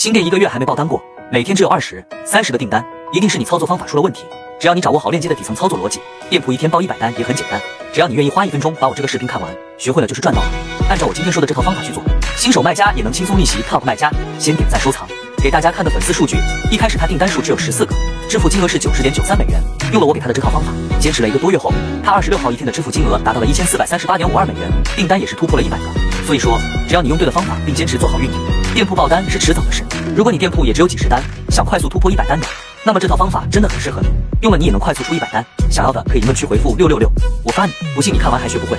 [0.00, 0.98] 新店一个月还没爆单过，
[1.30, 4.24] 每天只有二十、三十个订单，一定是你操作方法出了问题。
[4.58, 7.60] 只要你掌握好链接的底层操作逻辑，店铺一天爆一百单也很简单。
[7.92, 10.48] 只要你愿意花一分钟把我这个视频看完，学会了就是赚到了。
[10.88, 12.02] 按照我今天说的这套方法去做，
[12.34, 14.10] 新手卖家也能轻松逆袭 top 卖家。
[14.38, 16.38] 先点赞收藏，给大家看的粉丝数据，
[16.70, 17.94] 一开始他订单数只有十四个，
[18.26, 19.62] 支付金额是九十点九三美元。
[19.92, 21.70] 用了我给他的这套方法，坚持了一个多月后，
[22.02, 24.62] 他二十六号一天的支付金额达到了一千四百三十八点五二美元，
[24.96, 25.84] 订单也是突破了一百个。
[26.24, 26.58] 所以说，
[26.88, 28.32] 只要你用对了方法，并坚持做好运营，
[28.72, 29.84] 店铺爆单是迟早的事。
[30.16, 32.46] 如果你店铺也只有几十单，想快速突破一百单的，
[32.84, 34.08] 那么这套方法真的很适合你，
[34.42, 35.44] 用了你也能快速出一百单。
[35.68, 37.10] 想要的可以评论区回复六六六，
[37.44, 37.72] 我发你。
[37.94, 38.78] 不信你看完还学不会？